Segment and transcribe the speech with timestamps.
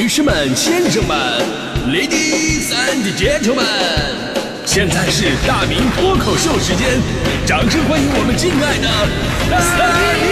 [0.00, 1.14] 女士们、先生们
[1.88, 3.60] ，Ladies and Gentlemen，
[4.64, 6.98] 现在是大明脱口秀时间，
[7.44, 8.88] 掌声欢迎我们敬爱的
[9.50, 9.58] 大
[10.16, 10.24] 明！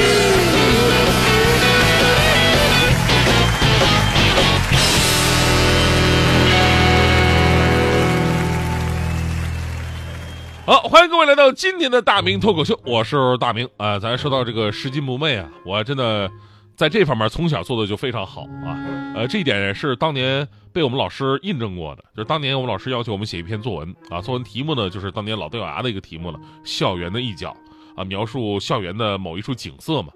[10.64, 16.30] 好，欢迎各位来到今天的大明脱口秀，我是大明啊、咱说到这个拾金不昧啊，我真的
[16.78, 18.78] 在这方面从小做的就非常好啊。
[19.16, 27.52] 呃，这一点是当年被我们老师印证过的，就是当年我们老师要求我们写一篇作文啊，作文题目呢就是当年老掉牙的一个题目了，校园的一角
[27.96, 30.12] 啊，描述校园的某一处景色嘛。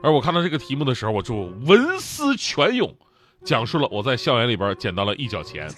[0.00, 1.34] 而我看到这个题目的时候，我就
[1.64, 2.88] 文思泉涌，
[3.44, 5.68] 讲述了我在校园里边捡到了一角钱。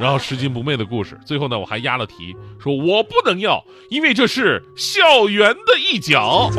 [0.00, 1.18] 然后拾金不昧的故事。
[1.26, 6.50] 最后呢，我还押了题，说我不能要，因为这是校园的一角。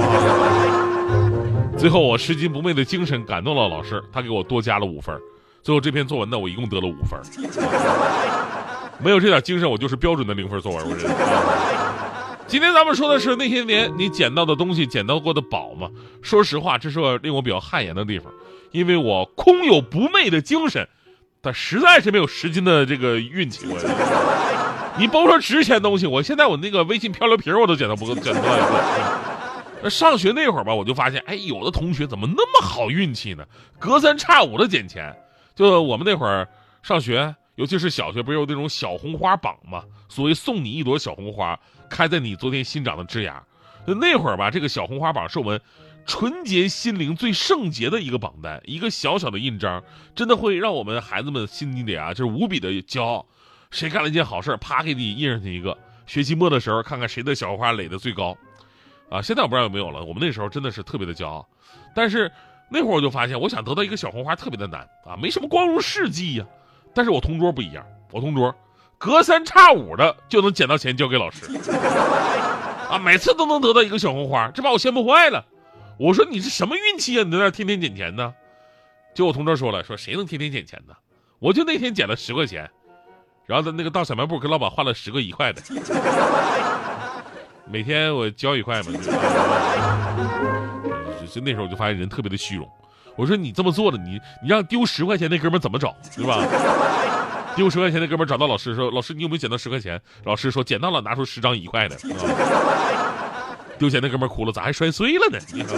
[1.78, 5.16] 最后我拾金不昧的精神感动了老师，他给我多加了五分。
[5.62, 7.20] 最后这篇作文呢，我一共得了五分。
[9.00, 10.84] 没有这点精神，我就是标准的零分作文。
[10.90, 11.12] 我认为。
[12.48, 15.88] 今天咱们说的是那些年你捡到的东西，捡到过的宝嘛。
[16.22, 18.34] 说实话，这是我令我比较汗颜的地方，
[18.72, 20.88] 因为我空有不昧的精神。
[21.42, 23.78] 但实在是没有拾金的这个运气，我。
[24.98, 29.37] 你甭说值钱东西，我现在我那个微信漂流瓶我都捡到不够捡不到一个。
[29.82, 33.46] 那上学那会儿吧，我就发现，哎，有的同学怎么那么好运气呢？
[33.80, 35.16] 隔三差五的捡钱。
[35.56, 36.48] 就我们那会儿
[36.84, 39.84] 上学，尤其是小学，不是有那种小红花榜吗？
[40.10, 43.44] 所谓送你一朵小红花，开在你昨天新长的枝芽。
[43.86, 45.62] 那会儿吧，这个小红花榜是我们。
[46.10, 49.84] 纯洁心灵最圣洁的一个榜单，一个小小的印章，
[50.16, 53.26] 真的会让我们孩子们心里啊，就是无比的骄傲。
[53.72, 55.78] 谁干了一件好事，啪给你印上去一个。
[56.06, 58.38] 学期末的时候，看看谁的小花垒的最高。
[59.10, 60.04] 啊，现在我不知道有没有了。
[60.04, 61.48] 我们那时候真的是特别的骄傲。
[61.96, 62.32] 但是
[62.70, 66.46] 那会儿我就发现，我想得到一个小红花特别的难啊，没什么光荣事迹呀。
[66.94, 68.54] 但是我同桌不一样，我同桌
[68.98, 71.46] 隔三差五的就能捡到钱交给老师，
[72.90, 75.46] 啊，每次都能得到一个小红花，这把我羡慕坏了。
[76.00, 77.24] 我说你是什么运气啊？
[77.24, 78.34] 你在那天天捡钱呢？
[79.14, 80.94] 就我同桌说了，说谁能天天捡钱呢？
[81.40, 82.70] 我就那天捡了十块钱，
[83.46, 85.62] 然后在那个到小卖部跟老板换了十个一块的，
[87.70, 88.92] 每天我交一块嘛。
[91.30, 92.68] 就那时候我就发现人特别的虚荣。
[93.16, 96.44] 我说你这么做了，你你让丢十块钱那哥们怎么找，对吧？
[97.56, 100.02] 丢十块钱那哥们找到老师说，老师你有没有捡到十块钱？
[100.24, 101.98] 老师说捡到了，拿出十张一块的。
[103.78, 105.38] 丢钱那哥们哭了，咋还摔碎了呢？
[105.54, 105.78] 你说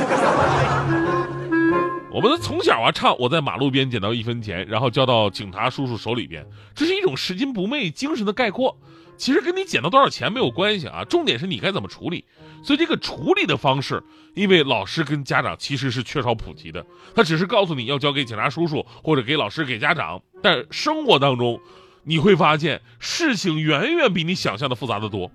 [2.11, 6.43] 我们从小啊唱，我在马路边捡到一分钱，然后交到警察叔叔手里边，
[6.73, 8.75] 这是一种拾金不昧精神的概括。
[9.15, 12.25] 其实跟你捡到多少钱没有关系啊，重点是你该怎么处理。
[12.63, 14.01] 所以这个处理的方式，
[14.33, 16.83] 因为老师跟家长其实是缺少普及的，
[17.13, 21.61] 他只是告诉你要交给警察叔叔或者给老师给家长，但生活当中
[22.03, 25.29] 你会发现事情远远比你想象的复杂的多。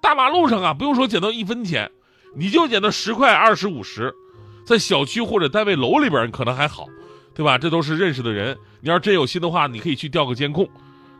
[0.00, 1.90] 大马路上啊，不用说捡到一分钱，
[2.36, 4.14] 你就捡到十块、二十、五十，
[4.66, 6.88] 在小区或者单位楼里边可能还好，
[7.32, 7.56] 对吧？
[7.56, 8.58] 这都是认识的人。
[8.80, 10.68] 你要真有心的话，你可以去调个监控。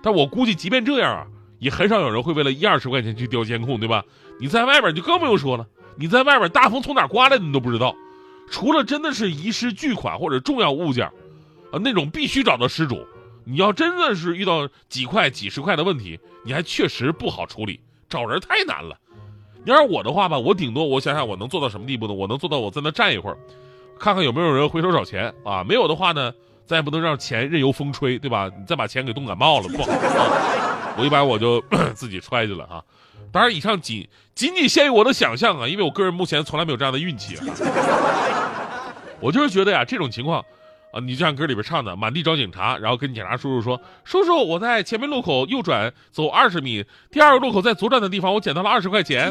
[0.03, 1.27] 但我估计，即便这样啊，
[1.61, 4.05] 也很少有人会为了一二十块钱去调监控，对吧？
[4.41, 5.65] 你在外边就更不用说了，
[5.97, 7.95] 你在外边大风从哪刮来的你都不知道。
[8.51, 13.07] 除了真的是遗失巨款或者重要物件，啊，那种必须找到失主。
[13.45, 17.79] 你要真的是遇到几块、几十块的问题，你还确实不好处理。
[18.09, 18.99] 找人太难了，
[19.73, 22.15] 要是我的话吧，我顶多我想想我能做到什么地步呢？
[22.15, 23.37] 我能做到我在那站一会儿，
[23.99, 25.65] 看看有没有人回头找钱啊。
[25.65, 26.33] 没有的话呢，
[26.67, 28.51] 咱也不能让钱任由风吹，对吧？
[28.57, 29.91] 你再把钱给冻感冒了不好。
[29.91, 31.63] 啊、我一般我就
[31.95, 32.83] 自己揣去了啊。
[33.33, 37.45] 当然，以上仅仅仅限于我的想象啊，因为我个人目前从来没有这样的运气啊。
[39.21, 40.45] 我就是觉得呀，这种情况。
[40.97, 49.31] 啊，你就像歌里边唱的，满地找警察，然后跟警察叔叔说：“叔叔，我在前面路口右转走二十米，第二个路口在左转的地方，我捡到了二十块钱。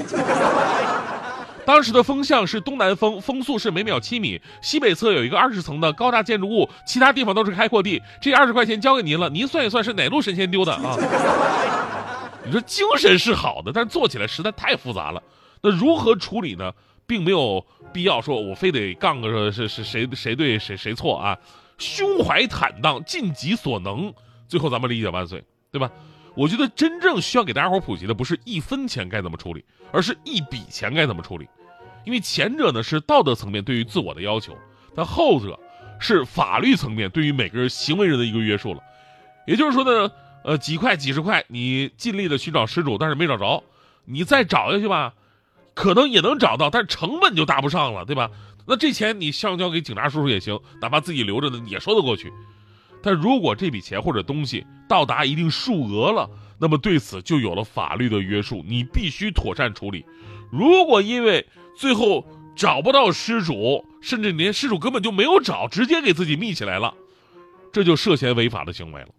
[1.65, 7.99] 当时的风向是东南风，风速是每秒七米，西北侧有一个二十层的高大建筑物，其他地方都是开阔地。
[8.21, 10.95] 这二十块钱交给您了，您算一算是哪路神仙丢的啊？
[12.45, 15.23] 你说精神是好的，但做起来实在太复杂了。
[15.63, 16.71] 那如何处理呢？
[17.07, 21.37] 并没有必要说，我非得杠个是是谁谁对谁谁错啊？
[21.77, 24.13] 胸怀坦荡，尽己所能，
[24.47, 25.91] 最后咱们理解万岁，对吧？
[26.35, 31.47] 我觉得真正需要给大家伙普及的，不是一分钱该怎么处理，而是一笔钱该怎么处理。
[32.03, 34.55] 因为前者呢是道德层面对于自我的要求，
[34.93, 35.59] 但后者
[35.99, 38.81] 是法律层面对于每个人行为人的一个约束了。
[39.47, 40.11] 也就是说呢，
[40.43, 43.63] 呃，几块几十块，你尽力的寻找失主，但是没找着，
[44.05, 45.13] 你再找下去吧。
[45.75, 48.31] 可能也能找到，但是成本就搭不上了，对吧？
[48.65, 52.33] 那这钱你上交给警察叔叔也行，哪怕自己留着呢，也说得过去。
[53.03, 56.27] 但如果这笔钱或者东西到达一定数额了，
[56.57, 60.03] 那么对此就有了法律的约束，你必须妥善处理。
[60.51, 61.45] 如果因为
[61.77, 62.25] 最后
[62.55, 66.93] 找不到失主，甚至连失主根本就没有找，直接给自己密起来了，
[67.71, 69.09] 这就涉嫌违法的行为了。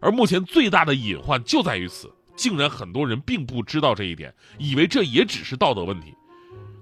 [0.00, 6.14] 而目前最大的隐患就在于此，竟然很多人并不知道这一点，以为这也只是道德问题。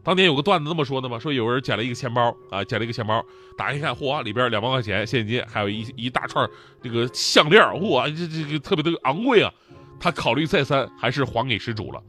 [0.02, 3.24] 当年有个段子这么说的嘛，说有人捡了一个钱包啊，捡了一个钱包，
[3.56, 6.46] 打开一看，嚯，里边两万块钱现金，还有一一大串
[6.82, 9.50] 这个项链，嚯，这这个特别的昂贵啊。
[9.98, 12.02] 他考虑再三，还是还给失主了。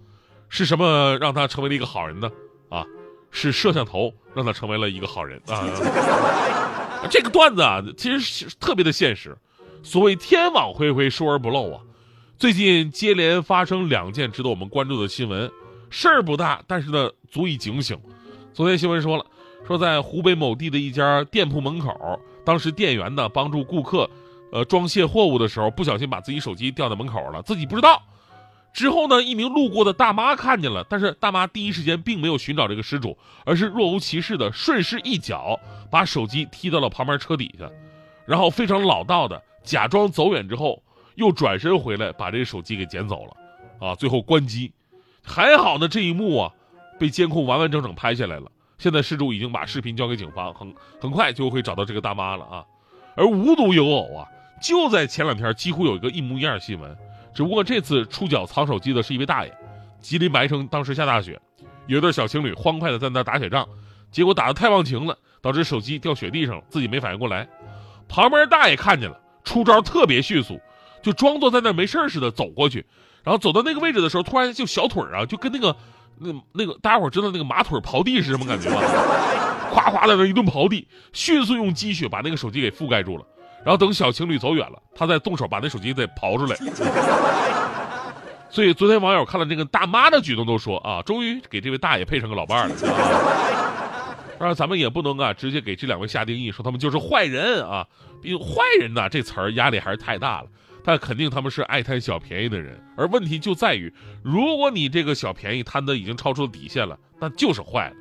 [0.50, 2.30] 是什么让他成为了一个好人呢？
[2.68, 2.86] 啊，
[3.32, 5.64] 是摄像头让他成为了一个好人啊。
[7.10, 9.38] 这个段子啊，其实是特别的现实。
[9.84, 11.80] 所谓天网恢恢，疏而不漏啊。
[12.38, 15.50] 最近接连发生两件值得我们关注的新闻。
[15.90, 17.98] 事儿不大，但是呢，足以警醒。
[18.54, 19.26] 昨天新闻说了，
[19.66, 24.10] 说在湖北某地的一家店铺门口，当时店员呢帮助顾客，
[24.52, 28.04] 呃装卸货物的时候，不小心把自己手机掉在门口了，自己不知道。
[28.74, 35.58] 之后呢，一名路过的大妈看见了，但是大妈第一时间并没有寻找这个失主，而是若无其事的顺势一脚
[35.90, 37.70] 把手机踢到了旁边车底下，
[38.26, 40.84] 然后非常老道的假装走远之后，
[41.16, 44.72] 又转身回来把这手机给捡走了，啊，最后关机。
[45.24, 46.52] 还好呢，这一幕啊，
[47.00, 48.52] 被监控完完整整拍下来了。
[48.78, 52.66] 现在失主已经把视频交给警方，很很快就会找到这个大妈了啊。
[53.16, 54.28] 而无独有偶啊，
[54.62, 56.96] 就在前两天，几乎有一个一模一样的新闻，
[57.34, 59.58] 只不过这次出脚藏手机的是一位大爷。
[60.02, 61.40] 吉林白城当时下大雪，
[61.88, 63.68] 有一对小情侣欢快的在那打雪仗，
[64.12, 67.48] 结果打的太忘情了，导致手机掉雪地上了，自己没反应过来。
[68.08, 70.60] 旁边大爷看见了，出招特别迅速，
[71.06, 72.84] 就装作在那没事似的走过去。
[73.24, 75.76] 然后走到那个位置的时候，突然就小腿啊，就跟那个
[76.18, 78.82] 那那个大家伙知道那个马腿刨地是什么感觉吗？
[79.72, 83.24] 夸夸的那一顿刨地，迅速用积雪把那个手机给覆盖住了。
[83.64, 86.58] 然后等小情侣走远了，他再动手把那手机再刨出来。
[88.50, 92.76] 所以昨天网友看了这个大妈的举动，都说啊，终于给这位大爷配上个老伴了。
[94.40, 97.86] 当然，咱们也不能啊直接给这两位下定义，说他们就是坏人啊。
[98.22, 100.48] 毕竟坏人呐这词儿压力还是太大了。
[100.86, 103.92] 但肯定他们是爱贪小便宜的人，而问题就在于，
[104.24, 107.96] 如果你这个小便宜贪的已经超出了底线了，那就是坏了。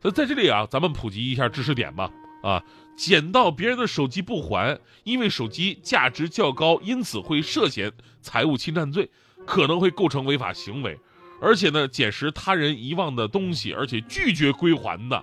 [0.00, 2.10] 那在这里啊，咱们普及一下知识点吧。
[2.42, 2.62] 啊，
[2.96, 7.90] 捡到别人的手机不还，因为手机价值较高，因此会涉嫌
[8.20, 9.10] 财物侵占罪，
[9.46, 10.98] 可能会构成违法行为。
[11.40, 15.22] 而且呢，捡拾他人遗忘的东西，而且拒绝归还的。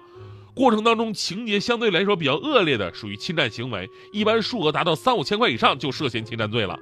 [0.54, 6.78] 过程当中情节相对来说比较恶劣的，属于侵占行为，一般数额达到三五千块以上就涉嫌侵占罪了。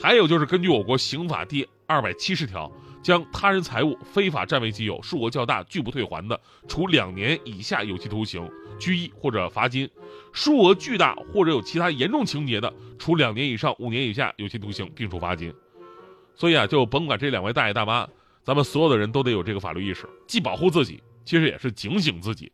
[0.00, 2.70] 还有就是根据我国刑法第二百七十条，
[3.02, 6.38] 将他人财物非法占为己有，数额较大拒不退还的，
[6.68, 8.48] 处两年以下有期徒刑、
[8.78, 9.86] 拘役或者罚金；
[10.32, 15.52] 数额巨大或者有其他严重情节的，处两年以上五年以下有期徒刑，并处罚金。
[16.34, 18.06] 所以啊，就甭管这两位大爷大妈，
[18.44, 22.50] 咱们所有的人都得有这个法律意识，既保护自己，其实也是警醒自己。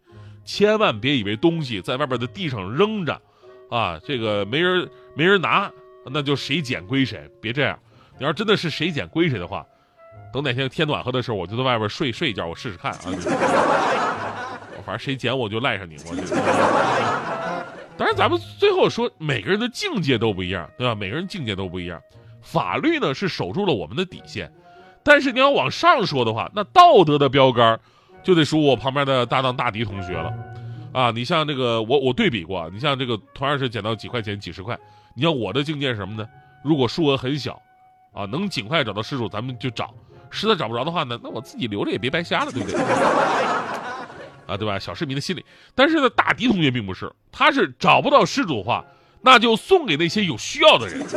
[0.47, 3.21] 千万别以为东西在外边的地上扔着，
[3.69, 5.71] 啊，这个没人没人拿，
[6.07, 7.29] 那就谁捡归谁。
[7.43, 7.77] 别这样，
[8.17, 9.67] 你要真的是谁捡归谁的话，
[10.33, 12.99] 等哪天天暖和的时候，我就在外边睡睡一觉，我试试看啊。
[14.87, 15.97] 反正谁捡我就赖上你。
[16.07, 16.15] 我
[17.99, 20.95] 当然，咱们最后说，每个人的境界都不一样，对吧？
[20.95, 22.01] 每个人境界都不一样。
[22.41, 24.53] 法律呢是守住了我们的底线，
[25.03, 27.81] 但是你要往上说的话，那道德的标杆。
[28.27, 30.35] 就得数我旁边的搭档大迪同学了，
[30.93, 34.77] 啊，你像这个我我对比过，你像这个同样是捡到几块钱几十块，
[35.15, 36.29] 你像我的境界是什么呢？
[36.65, 37.63] 如果数额很小，
[38.13, 39.95] 啊，能尽快找到失主，咱们就找；
[40.29, 42.81] 实在找不着的话呢，那我自己留着也别白瞎了，对不对？
[44.49, 44.77] 啊，对吧？
[44.77, 45.45] 小市民的心理。
[45.73, 48.85] 但是呢，大迪同学并不是，他是找不到失主的话，
[49.21, 51.01] 那就送给那些有需要的人。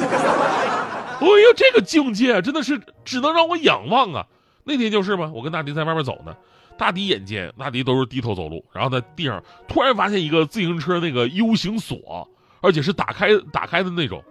[1.19, 4.27] 哎呦，这个境界真的是只能让我仰望啊！
[4.63, 6.35] 那天就是嘛，我跟大迪在外面走呢。
[6.79, 12.27] 大迪眼尖，大迪都是低头走路，然后在地上突然发现一个自行车那个 U 型锁，
[12.61, 14.23] 而且是打开打开的那种，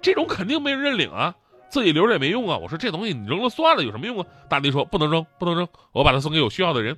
[0.00, 1.34] 这种肯定没人认领啊，
[1.68, 2.56] 自己留着也没用啊。
[2.56, 4.26] 我说这东西你扔了算了，有什么用啊？
[4.48, 6.96] 大迪说不能扔，不能扔，我把它送给有需要的人。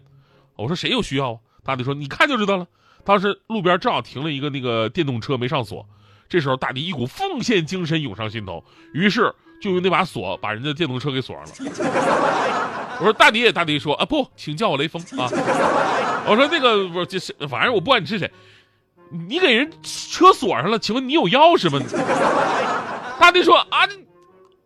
[0.57, 1.39] 我说谁有需要啊？
[1.65, 2.67] 大迪说你看就知道了。
[3.03, 5.89] 当时路边正好停了一个那个电动车没上锁，
[6.29, 8.63] 这时候大迪一股奉献精神涌上心头，
[8.93, 12.78] 于是就用那把锁把人家电动车给锁上了。
[12.99, 15.31] 我说大迪，大迪说啊不，请叫我雷锋啊。
[16.27, 18.31] 我说那个不就是，反正我不管你是谁，
[19.29, 21.81] 你给人车锁上了，请问你有钥匙吗？
[23.19, 23.89] 大迪说啊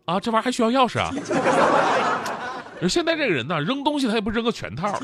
[0.05, 1.11] 啊，这玩意儿还需要钥匙啊？
[2.89, 4.99] 现在这个人呢，扔东西他也不扔个全套。